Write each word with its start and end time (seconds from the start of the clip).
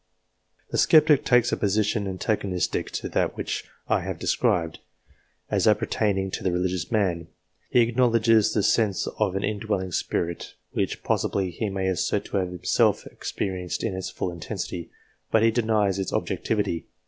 The 0.71 0.79
sceptic 0.79 1.23
takes 1.23 1.51
a 1.51 1.57
position 1.57 2.07
antagonistic 2.07 2.89
to 2.89 3.09
that 3.09 3.37
which 3.37 3.65
I 3.87 3.99
have 4.01 4.17
described, 4.17 4.79
as 5.51 5.67
appertaining 5.67 6.31
to 6.31 6.43
the 6.43 6.51
religious 6.51 6.91
man. 6.91 7.27
He 7.69 7.81
acknowledges 7.81 8.51
the 8.51 8.63
sense 8.63 9.05
of 9.19 9.35
an 9.35 9.43
indwelling 9.43 9.91
Spirit, 9.91 10.55
which 10.71 11.03
possibly 11.03 11.51
he 11.51 11.69
may 11.69 11.85
assert 11.85 12.25
to 12.25 12.37
have 12.37 12.47
himself 12.47 13.05
experienced 13.05 13.83
in 13.83 13.95
its 13.95 14.09
full 14.09 14.31
intensity, 14.31 14.89
but 15.29 15.43
he 15.43 15.51
denies 15.51 15.99
its 15.99 16.11
objectivity. 16.11 16.87